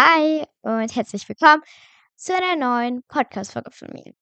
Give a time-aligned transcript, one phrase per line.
[0.00, 1.60] Hi und herzlich willkommen
[2.14, 4.14] zu einer neuen Podcast-Folge von mir.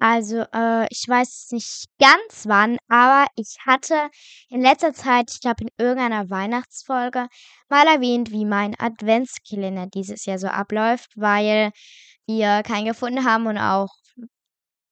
[0.00, 4.10] Also, äh, ich weiß nicht ganz wann, aber ich hatte
[4.48, 7.28] in letzter Zeit, ich glaube in irgendeiner Weihnachtsfolge,
[7.68, 11.70] mal erwähnt, wie mein Adventskalender dieses Jahr so abläuft, weil
[12.26, 13.90] wir keinen gefunden haben und auch,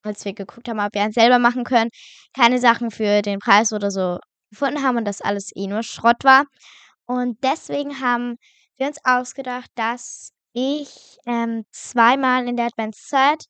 [0.05, 1.91] als wir geguckt haben, ob wir einen selber machen können,
[2.33, 4.21] keine Sachen für den Preis oder so
[4.51, 6.45] gefunden haben und das alles eh nur Schrott war.
[7.07, 8.37] Und deswegen haben
[8.77, 13.47] wir uns ausgedacht, dass ich ähm, zweimal in der Adventszeit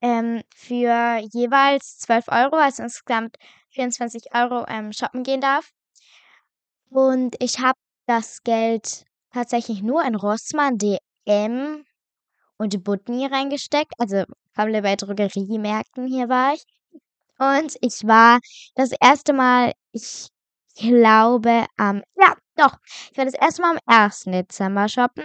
[0.00, 3.36] ähm, für jeweils 12 Euro, also insgesamt
[3.70, 5.70] 24 Euro, ähm, shoppen gehen darf.
[6.90, 11.84] Und ich habe das Geld tatsächlich nur in Rossmann, DM
[12.58, 13.94] und Butni reingesteckt.
[13.98, 14.24] Also
[14.54, 16.64] Family bei Drogeriemärkten hier war ich.
[17.38, 18.40] Und ich war
[18.76, 20.28] das erste Mal, ich
[20.76, 22.76] glaube am, ja, doch,
[23.12, 24.24] ich war das erste Mal am 1.
[24.24, 25.24] Dezember shoppen.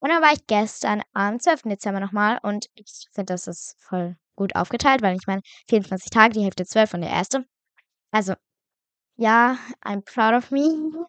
[0.00, 1.62] Und dann war ich gestern am 12.
[1.64, 2.38] Dezember nochmal.
[2.42, 6.64] Und ich finde, das ist voll gut aufgeteilt, weil ich meine, 24 Tage, die Hälfte
[6.64, 7.44] 12 und der erste.
[8.12, 8.34] Also,
[9.16, 11.06] ja, I'm proud of me.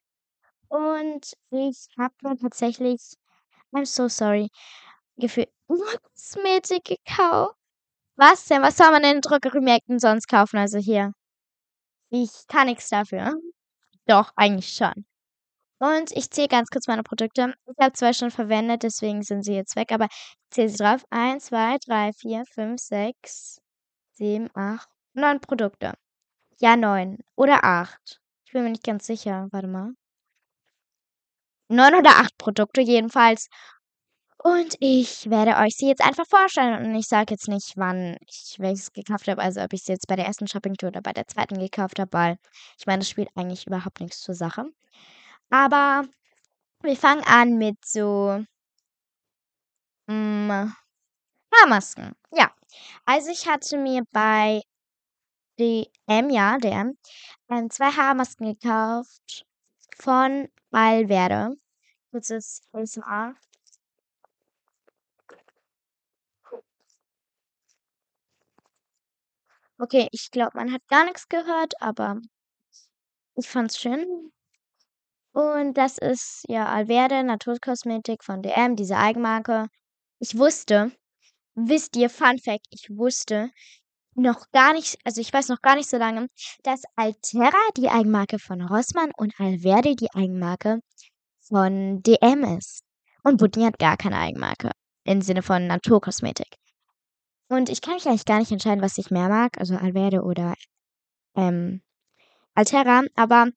[0.70, 3.02] Und ich habe mir tatsächlich,
[3.74, 4.50] I'm so sorry,
[5.18, 7.56] gefühlt Kosmetik gekauft.
[8.18, 8.62] Was denn?
[8.62, 10.58] Was soll man in den Drogeriemärkten sonst kaufen?
[10.58, 11.14] Also hier.
[12.12, 13.34] Ich kann nichts dafür.
[14.08, 15.06] Doch, eigentlich schon.
[15.80, 17.54] Und ich zähle ganz kurz meine Produkte.
[17.66, 21.04] Ich habe zwei schon verwendet, deswegen sind sie jetzt weg, aber ich zähle sie drauf.
[21.10, 23.62] 1, 2, 3, 4, 5, 6,
[24.14, 25.94] 7, 8, 9 Produkte.
[26.60, 28.20] Ja, 9 oder 8.
[28.46, 29.48] Ich bin mir nicht ganz sicher.
[29.52, 29.94] Warte mal.
[31.70, 33.48] 9 oder 8 Produkte jedenfalls.
[34.42, 36.86] Und ich werde euch sie jetzt einfach vorstellen.
[36.86, 39.42] Und ich sage jetzt nicht, wann ich welches gekauft habe.
[39.42, 42.12] Also ob ich sie jetzt bei der ersten Shopping-Tour oder bei der zweiten gekauft habe,
[42.14, 42.38] weil
[42.78, 44.66] ich meine, das spielt eigentlich überhaupt nichts zur Sache.
[45.52, 46.08] Aber
[46.84, 48.44] wir fangen an mit so
[50.08, 50.72] mm,
[51.54, 52.16] Haarmasken.
[52.32, 52.52] Ja.
[53.06, 54.62] Also ich hatte mir bei
[55.60, 56.98] DM, ja, DM,
[57.50, 59.46] ähm, zwei Haarmasken gekauft
[59.98, 61.58] von Valverde.
[62.12, 63.36] Kurzes ASMR.
[69.78, 72.20] Okay, ich glaube, man hat gar nichts gehört, aber
[73.36, 74.32] ich fand's schön.
[75.32, 79.68] Und das ist ja Alverde Naturkosmetik von DM, diese Eigenmarke.
[80.20, 80.92] Ich wusste,
[81.56, 83.52] wisst ihr, Fun Fact, ich wusste
[84.16, 86.28] noch gar nicht, also ich weiß noch gar nicht so lange,
[86.64, 90.80] dass Altera die Eigenmarke von Rossmann und Alverde die Eigenmarke
[91.42, 92.84] von DM ist.
[93.24, 94.72] Und Butni hat gar keine Eigenmarke
[95.04, 96.56] im Sinne von Naturkosmetik.
[97.50, 100.54] Und ich kann mich eigentlich gar nicht entscheiden, was ich mehr mag, also Alverde oder
[101.36, 101.82] ähm,
[102.54, 103.48] Altera, aber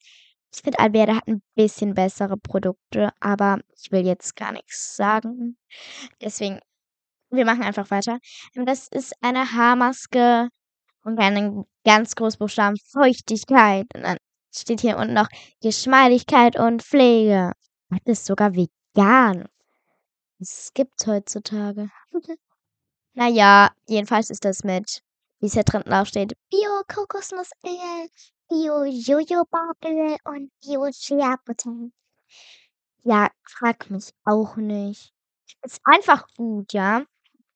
[0.55, 5.57] ich finde, Alverde hat ein bisschen bessere Produkte, aber ich will jetzt gar nichts sagen.
[6.21, 6.61] Deswegen,
[7.31, 8.19] wir machen einfach weiter.
[8.55, 10.49] Das ist eine Haarmaske
[11.05, 13.87] und einen ganz Großbuchstaben Feuchtigkeit.
[13.95, 14.19] Und dann
[14.55, 15.29] steht hier unten noch
[15.63, 17.53] Geschmeidigkeit und Pflege.
[17.89, 19.49] Das ist sogar vegan.
[20.39, 21.91] Das gibt's heutzutage.
[23.15, 25.03] naja, jedenfalls ist das mit,
[25.41, 28.09] wie es hier drin draufsteht, Bio-Kokosnussöl,
[28.53, 31.89] Bio-Jojo-Bubble und Bio-Shea-Butter.
[33.03, 35.11] Ja, frag mich auch nicht.
[35.63, 37.05] Ist einfach gut, ja.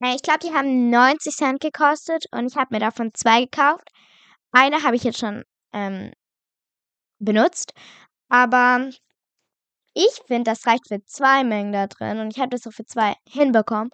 [0.01, 3.91] Äh, ich glaube, die haben 90 Cent gekostet und ich habe mir davon zwei gekauft.
[4.53, 6.13] Eine habe ich jetzt schon ähm,
[7.19, 7.75] benutzt,
[8.31, 8.91] aber
[9.93, 12.87] ich finde, das reicht für zwei Mengen da drin und ich habe das so für
[12.87, 13.91] zwei hinbekommen.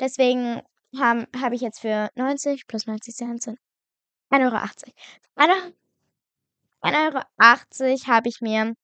[0.00, 0.62] Deswegen
[0.98, 3.58] habe hab ich jetzt für 90 plus 90 Cent sind
[4.30, 4.56] 1,80 Euro.
[5.36, 5.74] 1,80
[6.82, 7.20] Euro
[8.06, 8.74] habe ich mir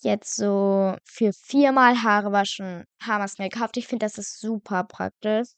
[0.00, 3.76] jetzt so für viermal Haare waschen Haarmasken gekauft.
[3.76, 5.48] Ich finde, das ist super praktisch.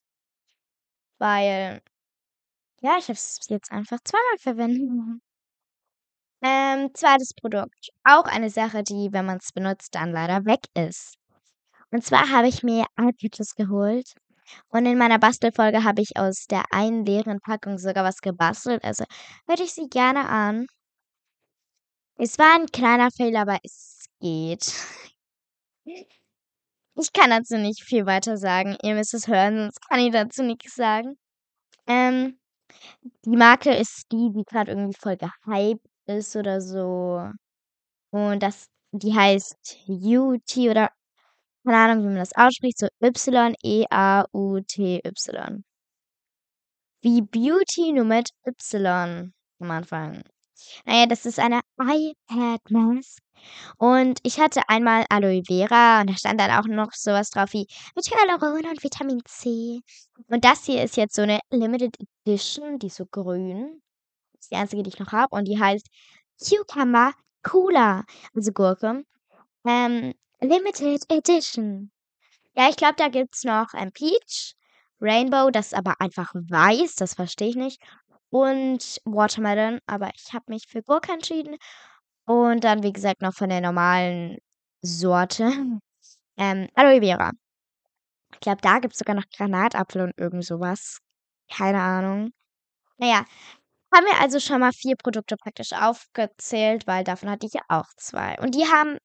[1.19, 1.81] Weil,
[2.82, 5.21] ja, ich habe es jetzt einfach zweimal verwenden.
[6.43, 7.91] Ähm, zweites Produkt.
[8.04, 11.15] Auch eine Sache, die, wenn man es benutzt, dann leider weg ist.
[11.92, 14.15] Und zwar habe ich mir Eyepatches geholt.
[14.68, 18.84] Und in meiner Bastelfolge habe ich aus der einen leeren Packung sogar was gebastelt.
[18.84, 19.04] Also
[19.48, 20.66] hörte ich sie gerne an.
[22.20, 24.74] Es war ein kleiner Fehler, aber es geht.
[25.84, 28.76] Ich kann dazu nicht viel weiter sagen.
[28.82, 31.16] Ihr müsst es hören, sonst kann ich dazu nichts sagen.
[31.86, 32.41] Ähm,
[33.24, 37.22] die Marke ist die, die gerade irgendwie voll gehypt ist oder so.
[38.10, 40.91] Und das, die heißt UT oder
[41.65, 43.54] keine Ahnung, wie man das ausspricht, so Y-E-A-U-T-Y.
[47.03, 50.22] Wie Beauty nur mit Y am Anfang.
[50.84, 53.22] Naja, das ist eine iPad Mask.
[53.77, 57.66] Und ich hatte einmal Aloe Vera und da stand dann auch noch sowas drauf wie
[57.95, 59.81] mit Hyaluron und Vitamin C.
[60.28, 63.81] Und das hier ist jetzt so eine Limited Edition, die ist so grün.
[64.33, 65.34] Das ist die einzige, die ich noch habe.
[65.37, 65.87] Und die heißt
[66.41, 67.13] Cucumber
[67.43, 68.04] Cooler,
[68.34, 69.04] also Gurke.
[69.65, 71.91] Ähm, Limited Edition.
[72.57, 74.54] Ja, ich glaube, da gibt es noch ein Peach,
[75.01, 77.81] Rainbow, das ist aber einfach weiß, das verstehe ich nicht.
[78.30, 81.57] Und Watermelon, aber ich habe mich für Gurke entschieden.
[82.27, 84.39] Und dann, wie gesagt, noch von der normalen
[84.83, 85.53] Sorte.
[86.41, 87.33] Ähm, Aloe Vera.
[88.33, 90.98] Ich glaube, da gibt es sogar noch Granatapfel und irgend sowas.
[91.51, 92.30] Keine Ahnung.
[92.98, 93.25] Naja,
[93.95, 97.86] haben wir also schon mal vier Produkte praktisch aufgezählt, weil davon hatte ich ja auch
[97.97, 98.39] zwei.
[98.41, 98.98] Und die haben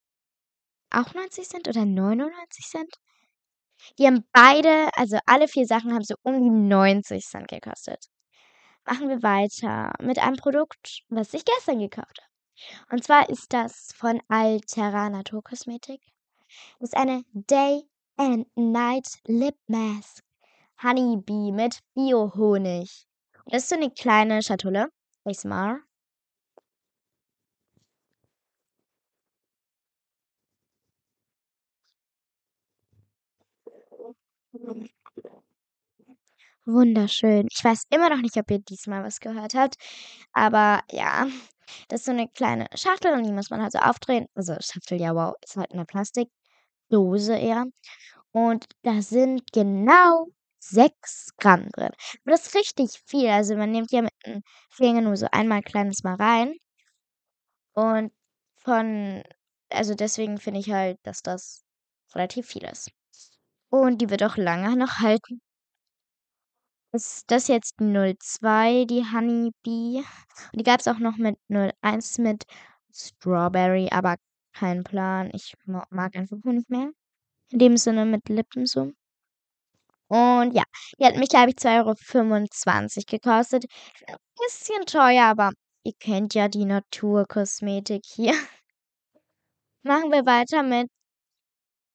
[0.92, 2.96] auch 90 Cent oder 99 Cent?
[3.98, 8.06] Die haben beide, also alle vier Sachen haben so um die 90 Cent gekostet.
[8.86, 12.34] Machen wir weiter mit einem Produkt, was ich gestern gekauft habe.
[12.92, 16.02] Und zwar ist das von Altera Naturkosmetik.
[16.80, 17.84] Das ist eine Day
[18.18, 20.24] and Night Lip Mask.
[20.82, 23.08] Honeybee mit Biohonig.
[23.46, 24.90] Das ist so eine kleine Schatulle.
[25.24, 25.80] ASMR.
[36.68, 37.48] Wunderschön.
[37.51, 39.75] Ich weiß immer noch nicht, ob ihr diesmal was gehört habt.
[40.33, 41.27] Aber ja,
[41.89, 44.27] das ist so eine kleine Schachtel und die muss man halt so aufdrehen.
[44.36, 47.65] Also Schachtel, ja, wow, ist halt eine Plastikdose eher.
[48.31, 50.27] Und da sind genau
[50.60, 51.92] 6 Gramm drin.
[52.25, 53.30] Aber das ist richtig viel.
[53.30, 56.56] Also man nimmt ja mit dem Finger nur so einmal kleines Mal rein.
[57.75, 58.12] Und
[58.57, 59.24] von,
[59.69, 61.63] also deswegen finde ich halt, dass das
[62.15, 62.92] relativ viel ist.
[63.69, 65.42] Und die wird auch lange noch halten.
[66.95, 70.04] Ist das jetzt die 02, die Honeybee?
[70.51, 72.44] Und die gab es auch noch mit 01 mit
[72.94, 74.18] Strawberry, aber
[74.54, 75.31] kein Plan.
[75.34, 76.92] Ich mag einfach nicht mehr.
[77.50, 78.92] In dem Sinne mit Lippen so.
[80.07, 80.63] Und ja,
[81.00, 83.66] die hat mich, glaube ich, 2,25 Euro gekostet.
[84.06, 85.51] Ein bisschen teuer, aber
[85.84, 88.34] ihr kennt ja die Naturkosmetik hier.
[89.81, 90.89] Machen wir weiter mit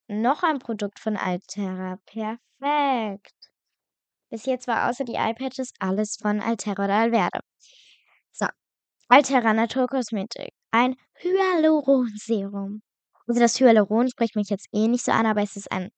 [0.08, 1.98] noch ein Produkt von Altera.
[2.06, 3.37] Perfekt.
[4.30, 7.40] Bis jetzt war außer die iPatches alles von Altera oder Alverde.
[8.32, 8.46] So,
[9.08, 10.52] Altera Naturkosmetik.
[10.70, 12.82] Ein Hyaluronserum.
[13.26, 15.90] Also das Hyaluron spricht mich jetzt eh nicht so an, aber es ist ein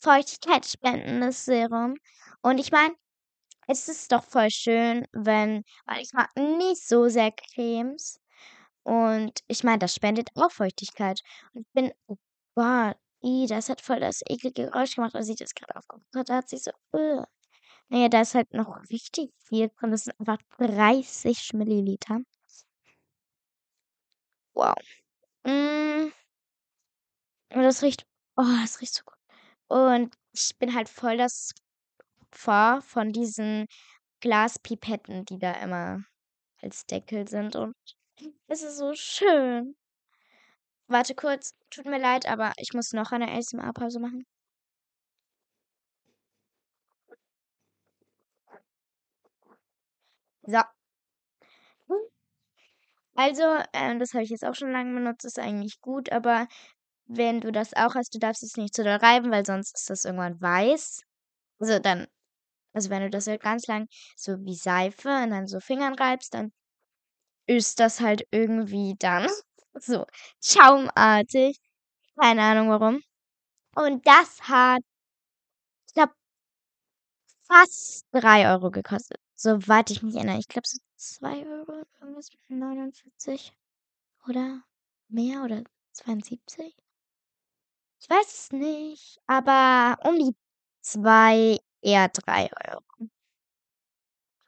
[0.00, 1.96] feuchtigkeitsspendendes Serum.
[2.42, 2.94] Und ich meine,
[3.68, 8.20] es ist doch voll schön, wenn, weil ich mag nicht so sehr Cremes.
[8.82, 11.20] Und ich meine, das spendet auch Feuchtigkeit.
[11.52, 12.16] Und ich bin, oh
[12.54, 16.24] Gott, i, das hat voll das eklige Geräusch gemacht, als ich das gerade aufgeguckt habe.
[16.24, 17.24] Da hat sich so, uh.
[17.90, 19.90] Naja, da ist halt noch richtig viel drin.
[19.90, 22.20] Das sind einfach 30 Milliliter.
[24.54, 24.74] Wow.
[25.44, 26.12] Mm.
[27.54, 28.06] Und das riecht,
[28.36, 29.16] oh, das riecht so gut.
[29.68, 31.52] Und ich bin halt voll das
[32.22, 33.66] Opfer von diesen
[34.20, 36.04] Glaspipetten, die da immer
[36.62, 37.56] als Deckel sind.
[37.56, 37.74] Und
[38.48, 39.76] es ist so schön.
[40.88, 44.26] Warte kurz, tut mir leid, aber ich muss noch eine ASMR-Pause machen.
[50.48, 50.62] So.
[53.16, 53.42] Also,
[53.72, 56.46] ähm, das habe ich jetzt auch schon lange benutzt, ist eigentlich gut, aber
[57.06, 59.90] wenn du das auch hast, du darfst es nicht zu doll reiben, weil sonst ist
[59.90, 61.02] das irgendwann weiß.
[61.60, 62.06] Also dann,
[62.74, 66.34] also wenn du das halt ganz lang so wie Seife und dann so Fingern reibst,
[66.34, 66.52] dann
[67.46, 69.28] ist das halt irgendwie dann
[69.80, 70.06] so
[70.44, 71.58] schaumartig.
[72.20, 73.02] Keine Ahnung warum.
[73.76, 74.82] Und das hat,
[75.86, 76.12] ich glaube,
[77.48, 79.20] fast 3 Euro gekostet.
[79.40, 80.38] Soweit ich mich erinnere.
[80.38, 83.52] Ich glaube, so 2 Euro, irgendwas mit 49.
[84.28, 84.64] Oder
[85.08, 86.74] mehr oder 72?
[88.00, 90.34] Ich weiß es nicht, aber um die
[90.82, 92.82] 2, eher 3 Euro.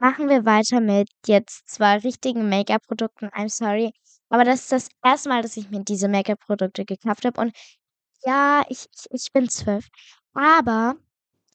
[0.00, 3.26] Machen wir weiter mit jetzt zwei richtigen Make-up-Produkten.
[3.28, 3.92] I'm sorry.
[4.30, 7.40] Aber das ist das erste Mal, dass ich mir diese Make-up-Produkte gekauft habe.
[7.40, 7.54] Und
[8.24, 9.88] ja, ich, ich, ich bin zwölf.
[10.34, 10.96] Aber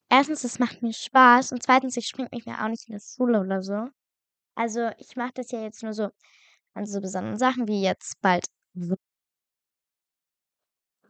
[0.10, 1.52] erstens, es macht mir Spaß.
[1.52, 3.88] Und zweitens, ich springe mich mir auch nicht in der Schule oder so.
[4.56, 6.10] Also, ich mache das ja jetzt nur so
[6.76, 8.46] an so besonderen Sachen wie jetzt bald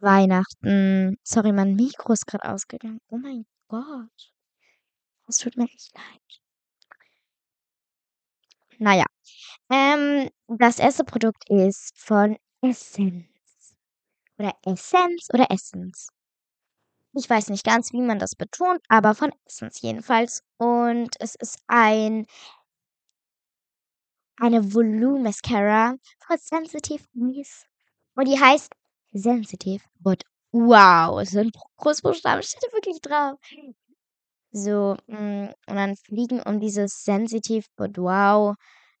[0.00, 1.18] Weihnachten.
[1.22, 2.98] Sorry, mein Mikro ist gerade ausgegangen.
[3.08, 4.32] Oh mein Gott.
[5.28, 6.40] Es tut mir echt leid.
[8.78, 9.04] Naja.
[9.70, 13.26] Ähm, das erste Produkt ist von Essence.
[14.38, 16.08] Oder Essence oder Essence.
[17.18, 20.42] Ich weiß nicht ganz, wie man das betont, aber von Essence jedenfalls.
[20.58, 22.26] Und es ist ein
[24.38, 27.64] eine Volume Mascara for Sensitive Eyes.
[28.16, 28.70] Und die heißt
[29.12, 31.26] sensitive, but wow.
[31.26, 33.38] So ein Großbuchstaben steht da wirklich drauf.
[34.52, 38.54] So, mm, und dann fliegen um dieses sensitive, but wow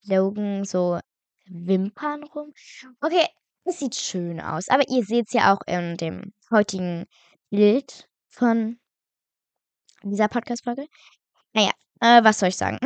[0.04, 1.00] Logan so
[1.46, 2.54] Wimpern rum.
[3.02, 3.26] Okay,
[3.64, 4.68] es sieht schön aus.
[4.70, 7.04] Aber ihr seht es ja auch in dem heutigen
[7.56, 8.78] Bild von
[10.02, 10.86] dieser Podcast-Folge.
[11.54, 12.78] Naja, äh, was soll ich sagen?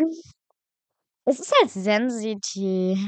[1.24, 2.98] Es ist halt sensitiv.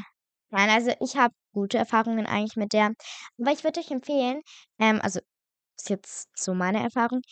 [0.50, 2.92] Nein, also ich habe gute Erfahrungen eigentlich mit der.
[3.40, 4.42] Aber ich würde euch empfehlen,
[4.80, 5.20] ähm, also
[5.78, 7.22] ist jetzt so meine Erfahrung.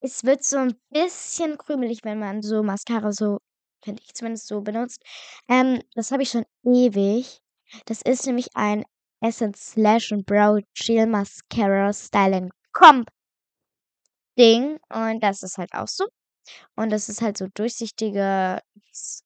[0.00, 3.38] Es wird so ein bisschen krümelig, wenn man so Mascara so,
[3.82, 5.02] finde ich zumindest so benutzt.
[5.48, 7.40] Ähm, das habe ich schon ewig.
[7.86, 8.84] Das ist nämlich ein
[9.20, 13.10] Essence Slash und Brow Gel Mascara Styling Comp
[14.38, 14.78] Ding.
[14.90, 16.06] Und das ist halt auch so.
[16.76, 18.60] Und das ist halt so durchsichtiger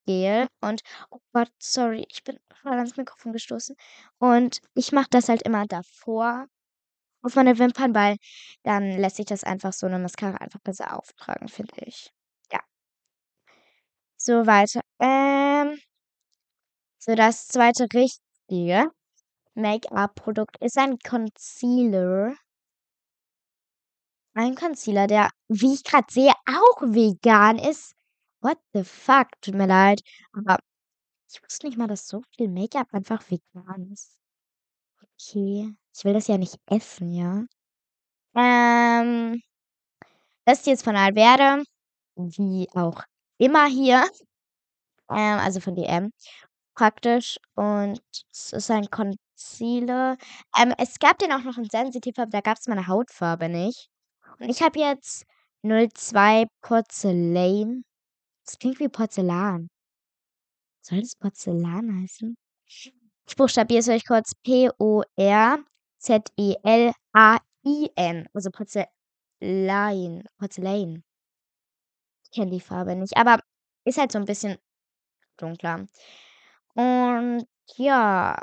[0.06, 0.48] Gel.
[0.60, 3.76] Und, oh Gott, sorry, ich bin voll ans Mikrofon gestoßen.
[4.18, 6.46] Und ich mache das halt immer davor
[7.22, 8.16] auf meine Wimpern, weil
[8.64, 12.10] dann lässt sich das einfach so eine Mascara einfach besser auftragen, finde ich.
[12.52, 12.60] Ja.
[14.20, 14.80] So weiter.
[15.00, 15.78] Ähm,
[16.98, 18.90] so das zweite richtige
[19.54, 22.34] Make-up-Produkt ist ein Concealer.
[24.38, 27.96] Ein Concealer, der, wie ich gerade sehe, auch vegan ist.
[28.40, 29.26] What the fuck?
[29.40, 30.00] Tut mir leid.
[30.32, 30.60] Aber
[31.28, 34.16] ich wusste nicht mal, dass so viel Make-up einfach vegan ist.
[35.02, 35.74] Okay.
[35.92, 37.46] Ich will das ja nicht essen, ja.
[38.36, 39.42] Ähm,
[40.44, 41.64] das ist jetzt von Alverde,
[42.16, 43.02] wie auch
[43.38, 44.04] immer hier.
[45.10, 46.12] Ähm, also von DM
[46.74, 47.38] praktisch.
[47.54, 50.18] Und es ist ein Concealer.
[50.58, 53.88] Ähm, es gab den auch noch in Sensitiv, aber da gab es meine Hautfarbe nicht.
[54.38, 55.24] Und ich habe jetzt
[55.62, 57.84] 02 Porzellan.
[58.44, 59.68] Das klingt wie Porzellan.
[60.82, 62.36] Soll das Porzellan heißen?
[62.66, 64.34] Ich buchstabiere es euch kurz.
[64.42, 65.58] P-O-R-Z-E-L-A-I-N.
[68.32, 70.24] Also Porzellan.
[70.38, 71.04] Porzellan.
[72.24, 73.16] Ich kenne die Farbe nicht.
[73.16, 73.40] Aber
[73.84, 74.58] ist halt so ein bisschen
[75.36, 75.86] dunkler.
[76.74, 78.40] Und ja.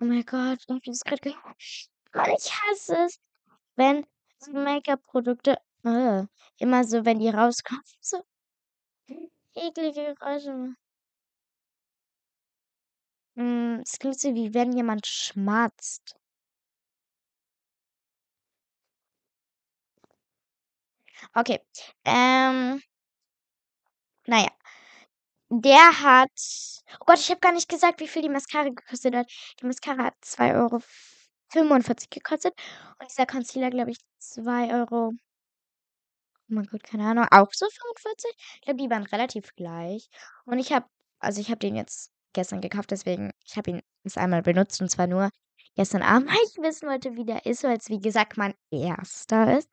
[0.00, 1.00] Oh mein Gott, ich.
[2.36, 3.18] Ich hasse es,
[3.74, 4.06] wenn
[4.48, 6.24] Make-up-Produkte äh,
[6.58, 8.22] immer so, wenn die rauskommen, so
[9.56, 10.76] eklige Geräusche machen.
[13.36, 16.16] Mm, es klingt so, wie wenn jemand schmatzt.
[21.36, 21.58] Okay.
[22.04, 22.80] Ähm.
[24.26, 24.50] Naja.
[25.50, 26.30] Der hat.
[27.00, 29.30] Oh Gott, ich habe gar nicht gesagt, wie viel die Mascara gekostet hat.
[29.60, 30.80] Die Mascara hat 2,45 Euro
[32.10, 32.54] gekostet.
[33.00, 35.12] Und dieser Concealer, glaube ich, 2 Euro.
[36.50, 37.26] Oh mein Gott, keine Ahnung.
[37.30, 38.30] Auch so 45?
[38.56, 40.08] Ich glaube, die waren relativ gleich.
[40.44, 40.86] Und ich habe,
[41.18, 44.90] also ich habe den jetzt gestern gekauft, deswegen, ich habe ihn das einmal benutzt und
[44.90, 45.30] zwar nur
[45.76, 49.58] gestern Abend, weil ich wissen wollte, wie der ist, weil es wie gesagt mein erster
[49.58, 49.68] ist.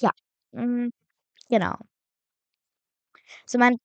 [0.00, 0.10] Ja,
[0.52, 0.90] mm,
[1.50, 1.76] genau.
[3.46, 3.78] So, mein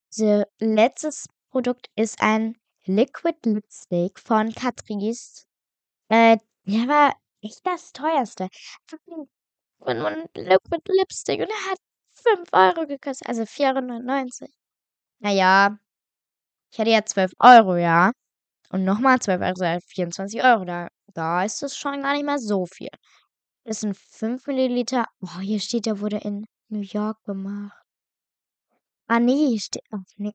[0.59, 5.45] letztes Produkt ist ein Liquid Lipstick von Catrice.
[6.13, 8.47] Äh, der war echt das teuerste.
[9.79, 11.79] Ein Liquid Lipstick und er hat
[12.13, 14.51] 5 Euro gekostet, also 4,99 Euro.
[15.19, 15.79] Naja,
[16.71, 18.11] ich hatte ja 12 Euro, ja.
[18.69, 20.65] Und nochmal 12 Euro, also 24 Euro.
[20.65, 22.91] Da, da ist das schon gar nicht mehr so viel.
[23.63, 25.07] Das sind 5 Milliliter.
[25.21, 27.75] Oh, hier steht, der wurde in New York gemacht.
[29.07, 29.83] Ah, nee, steht.
[29.91, 30.33] Oh, nee.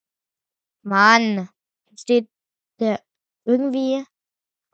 [0.83, 1.49] Mann.
[1.89, 2.29] Hier steht
[2.81, 3.01] der
[3.45, 4.05] irgendwie.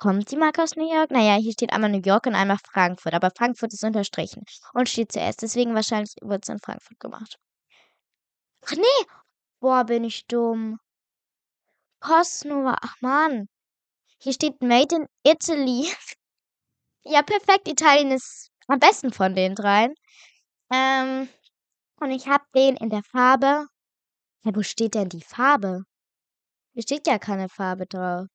[0.04, 1.10] Kommt die Marke aus New York?
[1.10, 3.14] Naja, hier steht einmal New York und einmal Frankfurt.
[3.14, 4.44] Aber Frankfurt ist unterstrichen
[4.74, 5.40] und steht zuerst.
[5.40, 7.38] Deswegen wahrscheinlich wird es in Frankfurt gemacht.
[8.66, 9.06] Ach nee.
[9.60, 10.78] Boah, bin ich dumm.
[12.00, 12.76] Cosnova.
[12.82, 13.48] Ach man.
[14.18, 15.90] Hier steht Made in Italy.
[17.04, 17.66] ja, perfekt.
[17.66, 19.94] Italien ist am besten von den dreien.
[20.70, 21.30] Ähm,
[21.98, 23.68] und ich habe den in der Farbe.
[24.42, 25.84] Ja, wo steht denn die Farbe?
[26.74, 28.26] Hier steht ja keine Farbe drauf.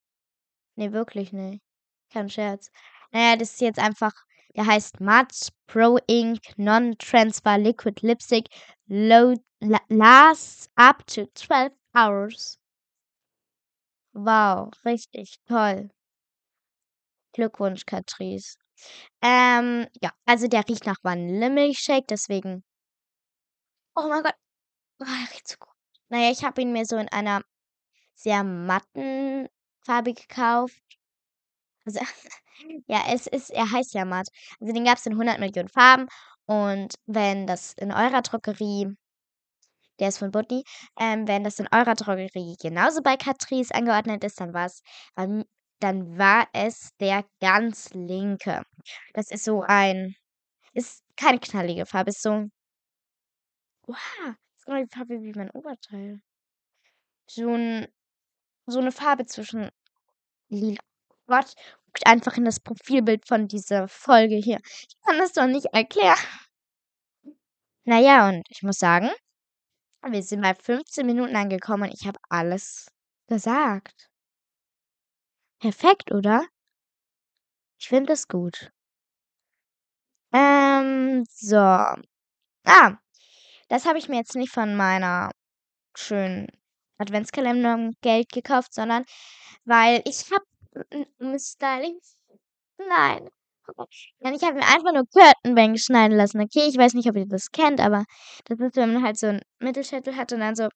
[0.80, 1.62] Nee, wirklich nicht.
[2.10, 2.72] Kein Scherz.
[3.12, 4.14] Naja, das ist jetzt einfach.
[4.56, 8.48] Der heißt Matte Pro Ink Non-Transfer Liquid Lipstick.
[8.88, 9.42] Load,
[9.90, 12.58] lasts up to 12 hours.
[14.14, 15.90] Wow, richtig toll.
[17.34, 18.56] Glückwunsch, Catrice.
[19.22, 22.64] Ähm, ja, also der riecht nach Vanillemilchshake, deswegen.
[23.98, 24.36] Oh mein Gott.
[25.02, 25.76] Oh, er riecht so gut.
[26.08, 27.42] Naja, ich habe ihn mir so in einer
[28.16, 29.50] sehr matten
[29.86, 30.82] Farbe gekauft.
[31.86, 32.00] Also,
[32.88, 34.28] ja, es ist, er heißt ja matt.
[34.60, 36.08] Also den gab es in 100 Millionen Farben.
[36.46, 38.96] Und wenn das in eurer Drogerie
[40.00, 40.64] der ist von Buddy.
[41.00, 44.82] Ähm, wenn das in eurer Drogerie genauso bei Catrice angeordnet ist, dann war es
[45.82, 48.64] dann war es der ganz linke.
[49.14, 50.16] Das ist so ein,
[50.74, 52.50] ist keine knallige Farbe, ist so,
[53.88, 56.22] wow, ist genau die Farbe wie mein Oberteil.
[57.28, 57.88] So ein,
[58.72, 59.70] so eine Farbe zwischen
[60.50, 60.80] lila.
[61.28, 61.54] Gott,
[61.86, 64.60] guckt einfach in das Profilbild von dieser Folge hier.
[64.64, 66.18] Ich kann das doch nicht erklären.
[67.86, 69.10] Naja, und ich muss sagen,
[70.08, 72.88] wir sind bei 15 Minuten angekommen und ich habe alles
[73.28, 74.10] gesagt.
[75.60, 76.46] Perfekt, oder?
[77.80, 78.72] Ich finde es gut.
[80.34, 81.58] Ähm, so.
[81.58, 82.98] Ah,
[83.70, 85.32] das habe ich mir jetzt nicht von meiner
[85.96, 86.48] schönen
[87.00, 89.06] Adventskalender Geld gekauft, sondern
[89.66, 90.46] weil ich habe
[91.22, 92.00] ein Styling.
[92.78, 93.30] Nein.
[94.20, 96.42] Nein, ich habe mir einfach nur Curtain schneiden lassen.
[96.42, 98.06] Okay, ich weiß nicht, ob ihr das kennt, aber
[98.46, 100.70] das ist, wenn man halt so einen Mittelschädel hat und dann so.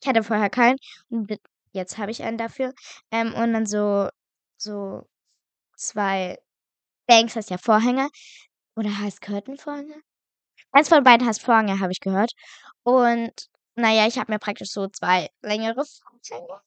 [0.00, 0.78] Ich hatte vorher keinen
[1.10, 1.38] und
[1.72, 2.72] jetzt habe ich einen dafür.
[3.12, 4.08] Ähm, und dann so,
[4.58, 5.04] so
[5.76, 6.38] zwei
[7.08, 8.08] Banks heißt ja Vorhänge.
[8.76, 10.02] Oder heißt Curtain-Vorhänge?
[10.72, 12.32] Eins von beiden heißt Vorhänge, habe ich gehört.
[12.84, 13.32] Und
[13.76, 16.60] naja, ich habe mir praktisch so zwei längere Vorhänge.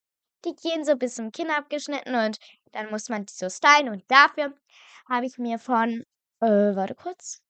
[0.46, 2.38] Die gehen so bis zum Kinn abgeschnitten und
[2.72, 3.90] dann muss man die so stylen.
[3.90, 4.54] Und dafür
[5.10, 6.04] habe ich mir von,
[6.42, 7.42] äh, warte kurz,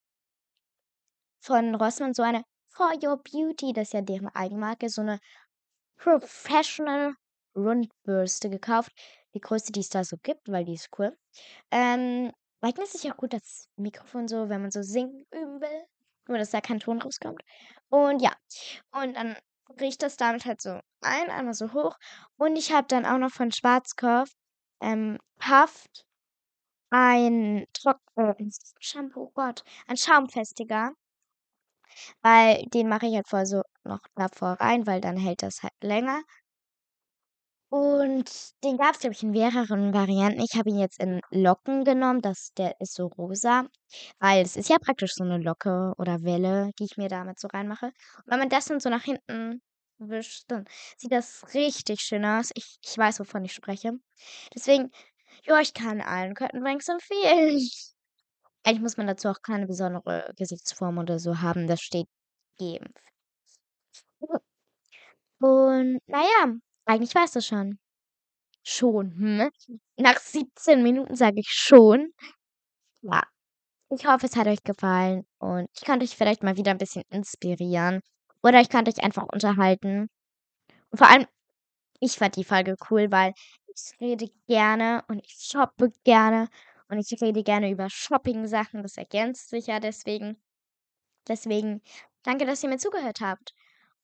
[1.42, 5.20] von Rossmann so eine For Your Beauty, das ist ja deren Eigenmarke, so eine
[5.98, 7.14] Professional
[7.56, 8.92] Rundbürste gekauft.
[9.34, 11.16] Die größte, die es da so gibt, weil die ist cool.
[11.72, 15.86] Ähm, eignet sich auch gut das Mikrofon so, wenn man so singen üben will.
[16.28, 17.42] Nur, dass da kein Ton rauskommt.
[17.90, 18.34] Und ja.
[18.92, 19.36] Und dann
[19.80, 21.98] riecht das damit halt so ein, einmal so hoch.
[22.38, 24.30] Und ich habe dann auch noch von Schwarzkopf
[24.82, 26.06] ähm, Haft
[26.92, 28.36] ein Trock äh,
[28.80, 30.94] Shampoo, oh Gott, ein Schaumfestiger.
[32.22, 35.74] Weil den mache ich halt vorher so noch davor rein, weil dann hält das halt
[35.82, 36.22] länger.
[37.72, 38.32] Und
[38.64, 40.42] den gab es, glaube ich, in mehreren Varianten.
[40.42, 43.66] Ich habe ihn jetzt in Locken genommen, das der ist so rosa,
[44.20, 47.48] weil es ist ja praktisch so eine Locke oder Welle, die ich mir damit so
[47.48, 47.88] reinmache.
[47.88, 49.62] Und wenn man das dann so nach hinten
[50.00, 50.66] wischt, dann
[50.98, 52.50] sieht das richtig schön aus.
[52.56, 53.94] Ich ich weiß, wovon ich spreche.
[54.56, 54.90] Deswegen,
[55.46, 57.70] ja, ich kann allen Curtain empfehlen.
[58.64, 62.08] Eigentlich muss man dazu auch keine besondere Gesichtsform oder so haben, das steht
[62.60, 62.94] jedem.
[65.42, 66.60] Und naja.
[66.90, 67.78] Eigentlich weißt du schon.
[68.64, 69.52] Schon, hm?
[69.98, 72.14] Nach 17 Minuten sage ich schon.
[73.04, 73.22] Ja.
[73.92, 77.04] Ich hoffe, es hat euch gefallen und ich konnte euch vielleicht mal wieder ein bisschen
[77.12, 78.02] inspirieren.
[78.42, 80.10] Oder ich konnte euch einfach unterhalten.
[80.90, 81.28] Und vor allem,
[82.00, 83.34] ich fand die Folge cool, weil
[83.68, 86.50] ich rede gerne und ich shoppe gerne
[86.88, 88.82] und ich rede gerne über Shopping-Sachen.
[88.82, 90.42] Das ergänzt sich ja deswegen.
[91.28, 91.84] Deswegen,
[92.24, 93.54] danke, dass ihr mir zugehört habt.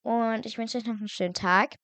[0.04, 1.78] Und ich wünsche euch noch einen schönen Tag.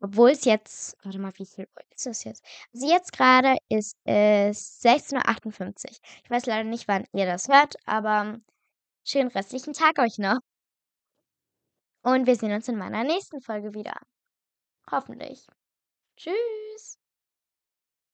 [0.00, 2.44] Obwohl es jetzt, warte mal, wie viel ist es jetzt?
[2.72, 5.90] Also jetzt gerade ist es 16.58 Uhr.
[6.24, 8.40] Ich weiß leider nicht, wann ihr das hört, aber
[9.04, 10.38] schönen restlichen Tag euch noch.
[12.02, 13.94] Und wir sehen uns in meiner nächsten Folge wieder.
[14.90, 15.46] Hoffentlich.
[16.16, 16.99] Tschüss.